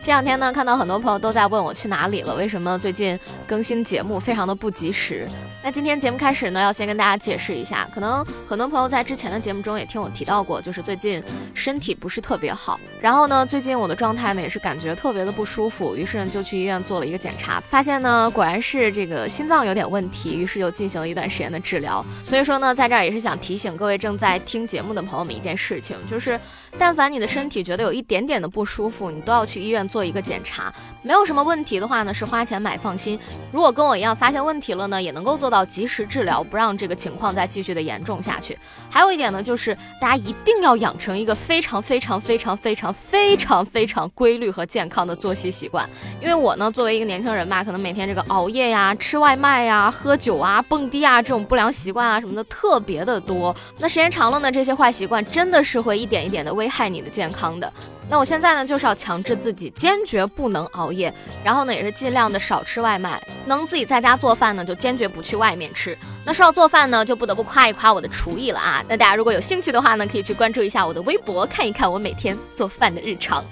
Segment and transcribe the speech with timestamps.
[0.00, 5.28] 这两天呢，看到很多朋友都在问我去哪里了，为什么最近更新节目非常的不及时？
[5.64, 11.20] 那今天节目开始呢，要先跟大家解释一下，可能很多朋友在之前的节目中也听我提到过，就是最近
[11.54, 22.04] 身体不是特别好，然后呢，最近我的状态呢也是感觉特别的不舒服，于是呢就去医院做了一个检查，发现呢果然是这个心脏有点问题，于是又进行了一段时间的治疗。
[22.22, 26.38] 所以说呢，在这儿也是想提醒各位正在听节目的朋友们一件事情，就是
[26.78, 30.72] 但凡你的身体觉得有一点点的不舒服，你都要去医院做一个检查，
[31.02, 33.18] 没有什么问题的话呢，是花钱买放心。
[33.52, 35.66] 如果跟我一样发现问题了呢，也能够做到。
[35.66, 38.56] 及时治疗，不让这个情况再继续的严重下去。
[38.88, 45.88] 还有一点呢，就是大家一定要养成一个非常非常非常非常非常非常规律和健康的作息习惯。
[46.20, 53.54] 因为我呢，作为一个年轻人吧，可能每天这个熬夜呀、吃外卖呀、喝酒啊、蹦迪啊这种不良习惯啊什么的特别的多。
[53.78, 57.72] 那时间长了呢，这些坏习惯真的是会一点一点的危危害你的健康的。
[58.10, 61.12] 那我现在呢，就是要强制自己坚决不能熬夜，
[61.44, 65.96] 然后呢，也是尽量的少吃外卖，能自己在家做饭呢，就坚决不去外面吃。
[66.24, 68.84] 那说到做饭呢，就不得不夸一夸我的厨艺了啊！
[68.88, 73.44] 那大家如果有兴趣的话呢，可以去关注一下我的微博，看一看我每天做饭的日常。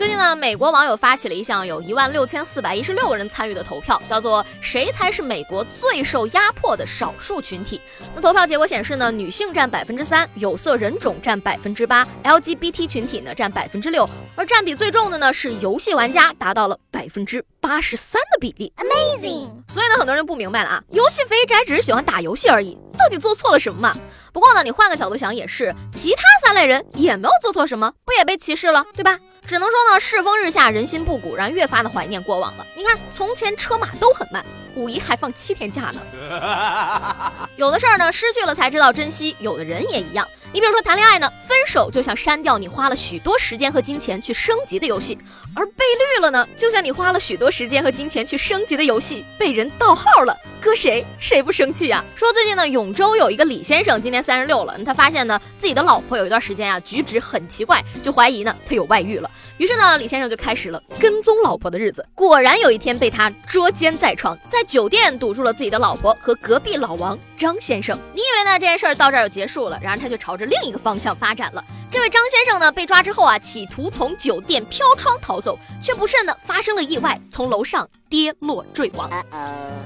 [0.00, 7.78] 最近呢，美国网友发起了一项有一万六千四百一十六个人参与的投票，叫做“谁才是美国最受压迫的少数群体”。
[8.16, 18.72] 那投票结果显示呢，女性占百分之三，有色人种占百分之八，LGBT 群体呢占百分之六，而占比最重的呢是游戏玩家，达到了百分之八十三的比例。
[18.78, 19.50] Amazing！
[19.68, 22.74] 所以呢，很多人不明白了啊，游戏肥宅只是喜欢打游戏而已。
[22.98, 23.94] 到底做错了什么嘛？
[24.32, 29.18] 不过呢，你换个角度想也是，其他三类人也没有做错什么，不也被歧视了，对吧？
[29.50, 32.64] 只能说呢，世风日下，人心不古，让越发的怀念过往了。
[32.76, 34.46] 你看，从前车马都很慢，
[34.76, 37.42] 五一还放七天假呢。
[37.56, 40.24] 有的事儿呢，失去了才知道珍惜；有的人也一样。
[40.52, 45.16] 你比如说谈恋爱呢，分手就像删掉你花了许多时间和金钱去升级的游戏，
[45.54, 45.84] 而被
[46.16, 50.36] 绿了呢，就像你花了许多时间和金钱去升级的游戏被人盗号了。
[50.60, 52.04] 搁谁谁不生气呀？
[52.16, 59.30] 说最近呢，永州有一个李先生，今年三十六了，他发现呢自己的老婆有一段时间啊举止很奇怪，就怀疑呢他有外遇了。
[59.56, 62.04] 于是呢，李先生就开始了跟踪老婆的日子。
[62.14, 67.96] 果然有一天被他捉奸在床，在酒店堵住了自己的老婆和隔壁老王张先生。
[68.12, 69.78] 你以为呢这件事儿到这儿就结束了？
[69.82, 71.64] 然而他就朝着另一个方向发展了。
[71.92, 79.10] 这位张先生呢被抓之后啊，企图从酒店飘窗逃走，却不慎呢发生了意外，从楼上跌落坠亡。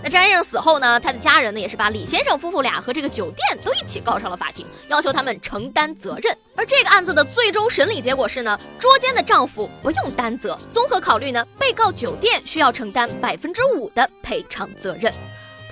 [0.03, 6.37] 那张先生死后呢，他的家人呢也是把李先生夫妇俩和这个酒店都一起告上了法庭，要求他们承担责任。
[6.55, 10.59] 而这个案子的最终审理结果是呢，捉奸的丈夫不用担责。
[10.71, 15.13] 综合考虑呢，被告酒店需要承担百分之五的赔偿责任。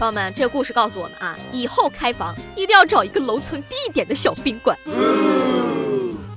[0.02, 4.76] 朋友们，这个故事告诉我们啊，以后开房一定要找一个楼层低一点的小宾馆。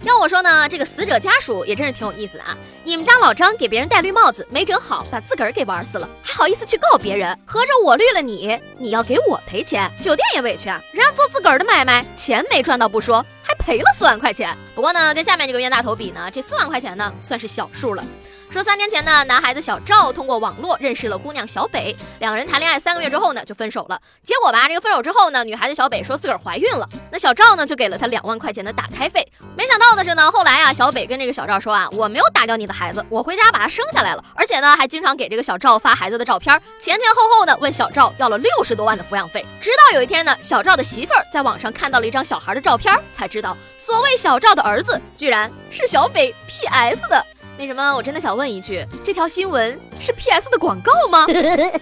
[0.04, 2.56] 要我说呢，这个死者家属也真是挺有意思的啊！
[2.84, 7.36] 你们家老张给别人戴绿帽子没整好，把自个儿给玩死了，还好意思去告别人？
[7.44, 9.90] 合着我绿了你，你要给我赔钱？
[10.00, 14.56] 酒店也委屈啊，人家做自个儿的买卖，钱没赚到不说，还赔了四万块钱。
[14.76, 18.06] 不过呢，跟下面这个冤大头比呢，这四万块钱呢算是小数了。
[18.52, 24.02] 说三年前呢，男孩子小赵通过网络认识了姑娘小北，两人谈恋爱三个月之后呢就分手了。
[24.24, 29.28] 结果吧，这个分手之后呢，女孩子小北说自个儿怀孕了，那小赵呢就给了她两万块钱的打胎费。
[29.58, 39.46] 没想到的是呢，后来啊，小北跟这个小赵说啊，我没有打掉你的孩子，我回家把他生下来了，而且呢还经常给这个小赵发孩子的照片，前前后后呢问小赵要了六十多万的抚养费。
[39.60, 47.26] 直到有一天呢，小赵的媳妇儿在网上看到了一张小孩的照片，才知道所谓小赵的儿子居然是小北 PS 的。
[47.58, 51.26] 那什么，我真的想问一句，这条新闻是 PS 的广告吗？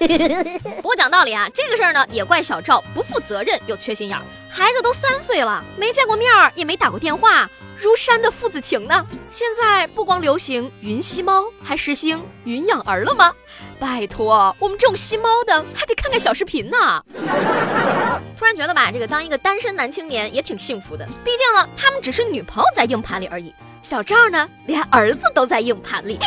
[0.77, 4.23] 不过讲道理啊，这个事儿呢，也怪小赵不负责任又缺心眼儿。
[4.49, 9.03] 孩子都三岁了，没见过面儿，也没打过电话，如山的父子情呢。
[9.31, 13.33] 现在不光流行云吸猫，还实行云养儿了吗？
[13.79, 17.03] 拜托，我们这种吸猫的还得看看小视频呢。
[18.37, 23.51] 突然觉得吧，这个当一个单身男青年也挺幸福的，毕竟呢，他们只是女朋友在硬盘里而已。
[23.83, 26.17] 小赵呢，连儿子都在硬盘里。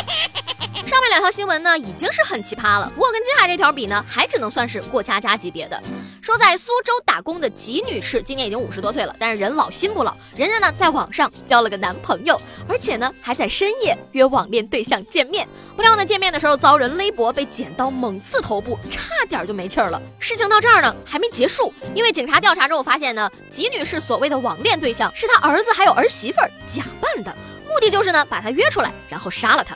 [0.87, 2.89] 上面两条新闻呢，已经是很奇葩了。
[2.95, 5.81] 不过跟接下来这条比呢，还只能算是过家家级别的。
[6.21, 15.45] 说在苏州打工的吉女士，今年已经五十多岁了，但是人老心不老，人家呢在网上交了个男朋友，而且呢还在深夜约网恋对象见面。
[15.75, 20.01] 不料呢见面的时候遭人勒脖，被剪刀猛刺头部，差点就没气儿了。
[20.19, 27.35] 事情到这儿呢还没结束，因为警察调查之后发现呢，吉女士所谓的网恋对象是她儿子还有儿媳妇儿假扮的，
[27.67, 29.75] 目的就是呢把她约出来，然后杀了她。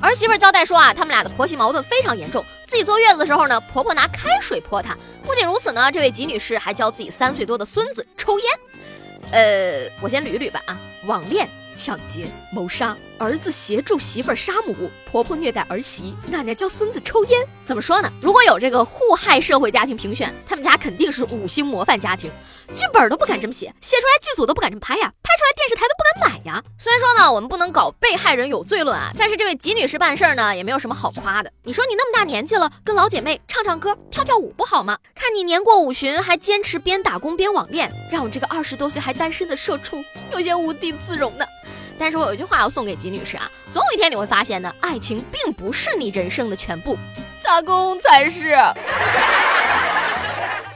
[0.00, 2.44] 儿媳妇交代说啊，他们俩的婆媳矛盾非常严重。
[2.66, 4.96] 自己坐月子的时候呢，婆婆拿开水泼她。
[5.24, 8.48] 不仅如此呢，这位吉女士还教自己三岁多的孙子抽烟。
[9.32, 17.40] 呃，我先捋一捋吧啊，网恋、抢劫、谋杀，儿子协助媳妇杀母，婆婆虐待儿媳，奶奶教孙子抽烟。
[17.64, 18.10] 怎么说呢？
[18.20, 22.30] 如果有这个互害社会家庭评选，他们家肯定是五星模范家庭。
[22.74, 26.62] 剧本都不敢这么写，写出来剧组都不敢这么拍呀，拍出来电视台都不敢买呀。
[26.78, 31.52] 虽然说呢，我们不能搞被害人有罪论啊，但是这位吉女士办事儿呢，也没有什么好夸的。
[31.62, 34.98] 你说你那么大年纪了，跟老姐妹唱唱歌、跳跳舞不好吗？
[35.14, 41.44] 看你年过五旬，还坚持边打工边网恋，让我这个二十多岁还单身的社畜有些无地自容呢。
[41.98, 46.96] 但是我有一句话要送给吉女士啊，总有一天你会发现呢，爱情并不是你人生的全部，
[47.42, 48.56] 打工才是。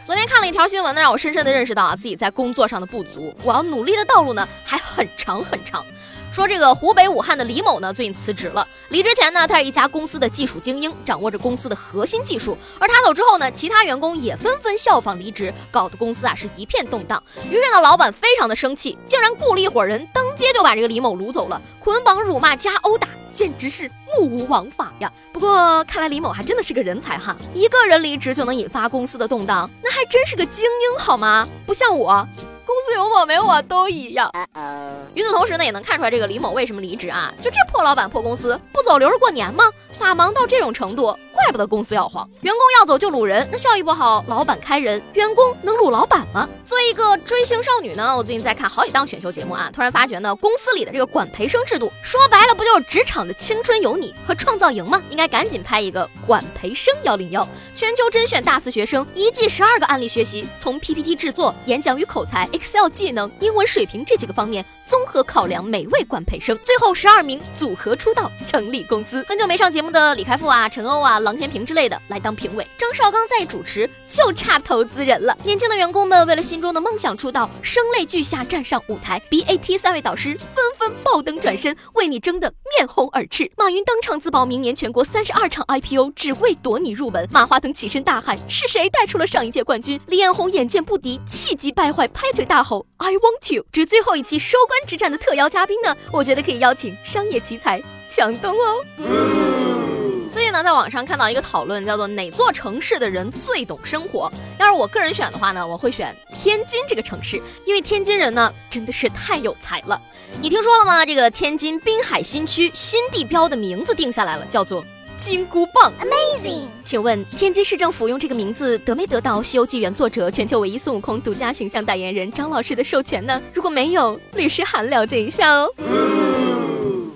[0.02, 5.84] 昨天看了一条新闻呢，让我深深的认识到啊自己在工作上的不足，我要努力的道路呢还很长很长。
[6.32, 17.22] 说这个湖北武汉的李某呢最近辞职了，离职前呢他是一家公司的技术精英，掌握着公司的核心技术，而他走之后呢，其他员工也纷纷效仿离职，搞得公司啊是一片动荡。
[17.48, 23.08] 于是呢，老板非常的生气，竟然雇了一伙人，当街就把这个李某掳走了，捆绑、辱骂加殴打。
[23.32, 23.88] 简直是
[24.18, 25.10] 目无王法呀！
[25.32, 31.46] 不过看来李某还真的是个人才哈，一个人离职就能引发公司的动荡，那还真是个精英好吗？
[31.64, 32.26] 不像我，
[32.70, 34.30] 公司有我没我都一样。
[35.14, 37.34] 与此同时呢，也能看出来这个李某为什么离职啊？
[37.42, 39.64] 就这破老板破公司，不走留着过年吗？
[39.98, 42.26] 法忙到这种程度，怪不得公司要黄。
[42.40, 46.48] 员工要走就掳人，那效益不好，老板开人，员工能掳老板吗？
[46.64, 55.02] 作为一个追星少女呢，我最近在看好几档选秀节目啊，突然发觉呢，公司里的这个管培生制度，说白了不就是职场的青春有你和创造营吗？
[55.10, 69.24] 应该赶紧拍一个管培生幺零幺，全球甄选大四学生，一季十二个案例学习，从 PPT 制作、演讲与口才、Excel 技能、英文水平这几个方面综合考量每位管培生，最后十二名组合出道成立公司。
[69.28, 69.90] 很久没上节目。
[69.90, 75.36] 的李开复啊、陈欧啊、郎咸平之类的来当评委，张绍刚在主持，就差投资人了。
[75.42, 83.50] 年轻的员工们为了心中的梦想出道，声泪俱下站上舞台，BAT 三位导师纷纷爆灯转身，为你争得面红耳赤。
[83.56, 87.28] 马云当场自曝明年全国三十二场 IPO 只为夺你入门。
[87.32, 95.96] 马化腾起身大喊：“是谁带出了上一届冠军？”李彦宏眼见不敌，气急败坏，拍腿大吼：“I want you！” 至于最后一期收官之战的特邀嘉宾呢？
[96.12, 98.84] 我觉得可以邀请商业奇才强东哦。
[98.98, 104.32] 嗯最近呢，在网上看到一个讨论，叫做哪座城市的人最懂生活？
[104.60, 110.00] 要是我个人选的话呢，我会选天津这个城市，因为天津人呢真的是太有才了。
[110.40, 111.04] 你听说了吗？
[111.04, 114.84] 这个天津滨海新区新地标的名字定下来了，叫做
[115.20, 116.62] 金箍棒，Amazing！
[116.82, 123.38] 请问天津市政府用这个名字得没得到《西游记》原作者、全球唯一孙悟空独家形象代言人张老师的授权呢？
[123.52, 125.70] 如果没有，律师函了解一下哦。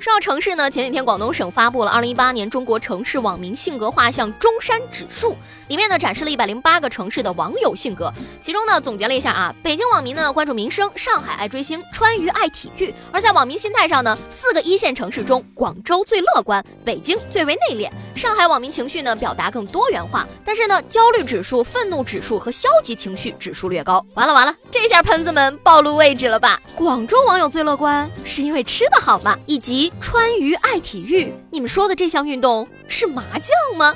[0.05, 5.35] 说到城市呢，前几天广东省发布了二零一八年中国城市网民性格画像中山指数，
[5.69, 8.13] 里面呢展示了一百零八个城市的网友性格，
[8.43, 24.05] 其中呢总结了一下啊，北京网民呢关注民生，上海爱追星，川渝爱体育，而在网民心态上呢，四个一线城市中，广州最乐观，北京最为内敛，上海网民情绪呢表达更多元化，但是呢焦虑指数、愤怒指数和消极情绪指数略高。
[24.13, 26.61] 完了完了，这下喷子们暴露位置了吧？
[26.75, 29.35] 广州网友最乐观是因为吃的好吗？
[29.47, 33.95] 以及川渝爱体育，你们说的这项运动是麻将吗？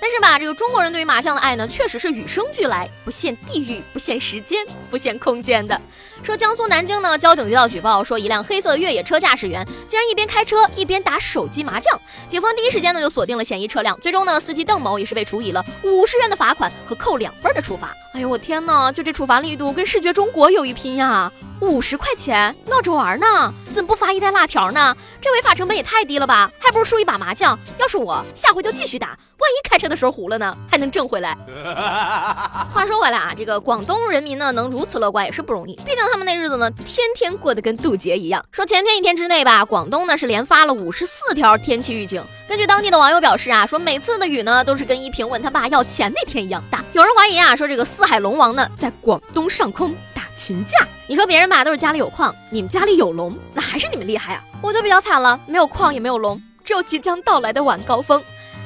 [0.00, 5.80] 但是吧，这个中国人对于麻将的爱呢，确实是与生俱来，不限地域、不限时间、不限空间的。
[6.22, 11.98] 说江苏南京呢，交警接到举报，说一辆黑色的越野车驾驶员竟然一边开车一边打手机麻将。
[12.28, 17.94] 警方第一时间呢就锁定了嫌疑车辆，最终呢，司机邓某也是被处以了五十元的罚款和扣两分的处罚。
[18.14, 21.32] 哎呦我天哪，就这处罚力度跟视觉中国有一拼呀！
[21.60, 24.96] 五十块钱闹着玩呢，怎么不发一袋辣条呢？
[25.20, 27.58] 这违法成本也太低了吧，还不如输一把麻将。
[27.76, 29.16] 要是我，下回就继续打，万
[29.50, 31.36] 一开车的时候糊了呢，还能挣回来。
[32.72, 38.44] 话说回来啊，这个广东人民呢，能如此乐观也是不容易，毕竟他们那日子呢，天天过得跟渡劫一样。
[38.52, 42.22] 说前天一天之内吧，广东呢是连发了五十四条天气预警。
[42.46, 46.84] 根据当地的网友表示啊，说每次的雨呢，都是跟依萍问他爸要钱那天一样大。
[46.92, 50.22] 有人怀疑啊，说这个四海龙王呢，在广东上空打。
[50.36, 54.42] 群架，你说别人吧都是家里有矿，你们家里有龙，那还是你们厉害啊！
[54.60, 58.20] 我就比较惨了，没有矿也没有龙，只有即将到来的晚高峰。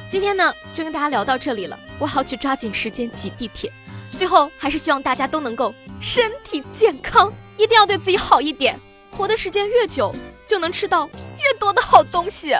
[0.09, 3.71] 今天呢，就跟大家聊到这里了，我还要去抓紧时间挤地铁。
[4.17, 8.75] 最后，还是希望大家都能够身体健康，一定要对自己好一点。
[9.15, 10.11] 活的时间越久，
[10.47, 12.55] 就能吃到越多的好东西。